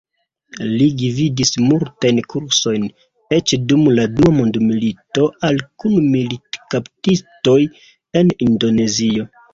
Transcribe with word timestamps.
Li 0.77 0.85
gvidis 1.01 1.51
multajn 1.65 2.21
kursojn, 2.33 2.87
eĉ 3.39 3.53
dum 3.73 3.85
la 3.99 4.05
dua 4.15 4.33
mondmilito 4.39 5.27
al 5.51 5.63
kun-militkaptitoj 5.85 7.59
en 8.23 8.37
Indonezio. 8.49 9.29